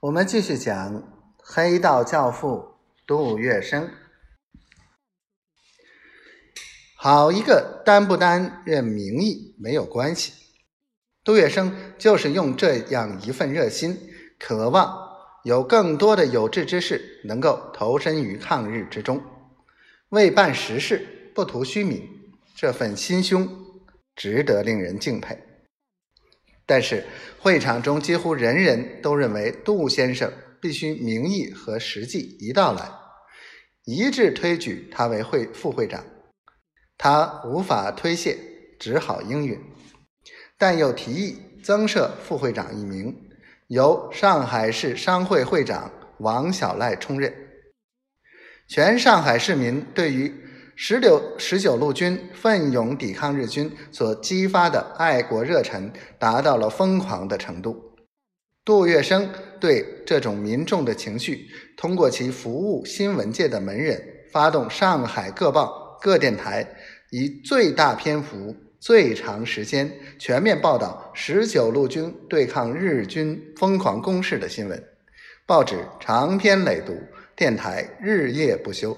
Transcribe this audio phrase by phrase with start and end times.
[0.00, 1.06] 我们继续讲
[1.36, 3.86] 黑道教父杜月笙。
[6.96, 10.32] 好一个担不担任名义没有关系，
[11.22, 13.94] 杜月笙就是用这样一份热心，
[14.38, 14.90] 渴望
[15.44, 19.22] 有更多的有志之士能够投身于抗日之中，
[20.08, 22.08] 为办实事不图虚名，
[22.56, 23.46] 这份心胸
[24.16, 25.49] 值得令人敬佩。
[26.70, 27.04] 但是
[27.40, 32.88] 会场中几乎人人都认为杜先生必须名义和实际一道来，
[33.86, 36.04] 一致推举他为会副会长。
[36.96, 38.38] 他无法推卸，
[38.78, 39.58] 只好应允，
[40.56, 43.12] 但又提议增设副会长一名，
[43.66, 47.34] 由上海市商会会长王小赖充任。
[48.68, 50.32] 全上海市民对于
[50.82, 57.98] 十六十九路军奋勇抵抗日军所激发的爱国热忱达到了疯狂的程度。
[58.64, 59.28] 杜月笙
[59.60, 66.66] 对这种民众的情绪，通过其服务新闻界的门人，发动上海各报、各电台，
[67.10, 74.82] 以最大篇幅、最长时间全面报道十九路军对抗日军疯狂攻势的新闻。
[75.46, 76.96] 报纸长篇累牍，
[77.36, 78.96] 电台日夜不休。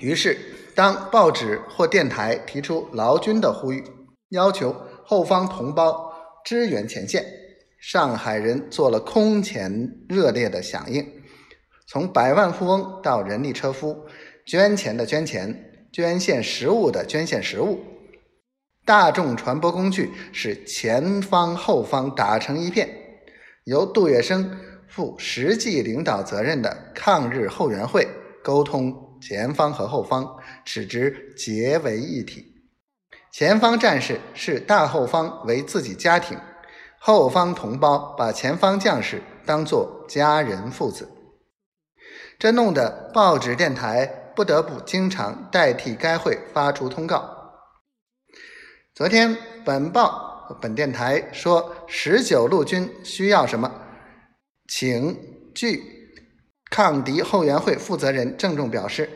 [0.00, 0.36] 于是，
[0.74, 3.84] 当报纸或电台提出劳军的呼吁，
[4.30, 6.12] 要求后方同胞
[6.44, 7.24] 支援前线，
[7.80, 11.06] 上海人做了空前热烈的响应。
[11.86, 14.04] 从百万富翁到人力车夫，
[14.44, 17.78] 捐钱的捐钱，捐献食物的捐献食物，
[18.84, 22.88] 大众传播工具使前方后方打成一片。
[23.64, 24.44] 由杜月笙
[24.88, 28.08] 负实际领导责任的抗日后援会
[28.42, 29.03] 沟通。
[29.26, 30.36] 前方和后方
[30.66, 32.44] 使之结为一体。
[33.32, 36.38] 前方战士视大后方为自己家庭，
[36.98, 41.10] 后方同胞把前方将士当作家人父子。
[42.38, 44.04] 这弄得报纸电台
[44.36, 47.30] 不得不经常代替该会发出通告。
[48.94, 53.72] 昨天本报本电台说十九路军需要什么，
[54.68, 55.18] 请
[55.54, 56.03] 据。
[56.74, 59.08] 抗敌后援会负责人郑重表示：“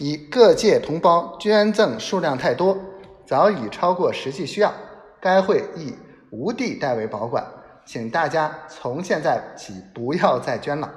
[0.00, 2.78] 以各界同胞捐赠数量太多，
[3.26, 4.72] 早已超过实际需要，
[5.20, 5.94] 该会亦
[6.30, 7.46] 无地代为保管，
[7.84, 10.90] 请大家从现在起不要再捐了。”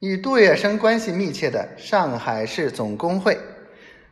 [0.00, 3.38] 与杜月笙关系密切的上海市总工会，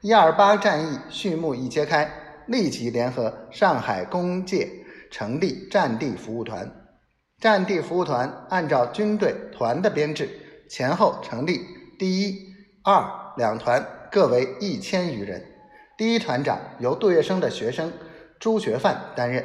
[0.00, 2.10] 一二八战役序幕一揭开，
[2.46, 4.70] 立即联合上海工界
[5.10, 6.79] 成立战地服务团。
[7.40, 10.28] 战地服务团按照军队团的编制，
[10.68, 11.64] 前后成立
[11.98, 13.02] 第一、二
[13.38, 15.42] 两团，各为一千余人。
[15.96, 17.90] 第一团长由杜月笙的学生
[18.38, 19.42] 朱学范担任，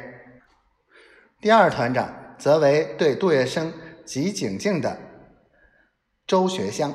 [1.40, 3.72] 第二团长则为对杜月笙
[4.04, 4.98] 极敬敬的
[6.26, 6.92] 周学湘。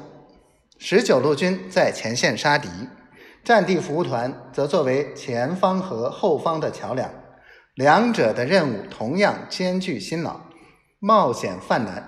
[0.77, 2.69] 十九路军在前线杀敌，
[3.43, 7.11] 战地服务团则作为前方和后方的桥梁，
[7.73, 10.50] 两者的任务同样艰巨辛劳。
[11.03, 12.07] 冒险犯难，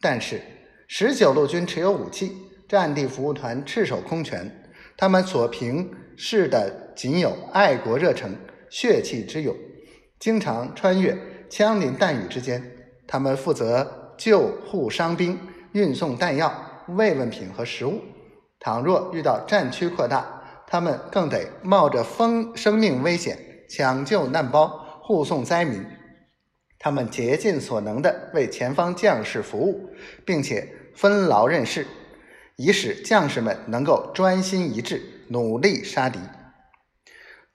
[0.00, 0.42] 但是
[0.88, 2.36] 十九路军持有武器，
[2.68, 4.50] 战地服务团赤手空拳，
[4.96, 8.36] 他们所凭视的仅有爱国热诚、
[8.68, 9.54] 血气之勇，
[10.18, 11.16] 经常穿越
[11.48, 12.60] 枪林弹雨之间。
[13.06, 15.38] 他们负责救护伤兵、
[15.70, 16.52] 运送弹药、
[16.88, 18.00] 慰问品和食物。
[18.58, 23.38] 倘若遇到战区扩大，他们更得冒着风生命危险
[23.70, 24.66] 抢救难包、
[25.02, 25.86] 护送灾民。
[26.78, 29.90] 他们竭尽所能地为前方将士服务，
[30.26, 31.86] 并且分劳任事，
[32.56, 36.18] 以使将士们能够专心一致，努力杀敌。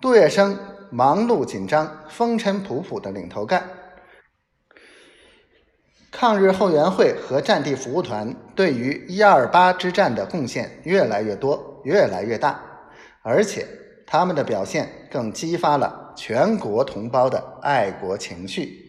[0.02, 0.57] 杜月笙
[0.90, 3.69] 忙碌紧张、风尘仆仆的领头干。
[6.12, 12.59] 抗日后援会和战地服务团对于一二八之战的贡献越来越多、越来越大，
[13.22, 13.68] 而且
[14.07, 18.89] 他们的表现更激发了全国同胞的爱国情绪。